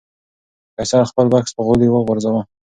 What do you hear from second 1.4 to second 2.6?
په غولي وغورځاوه.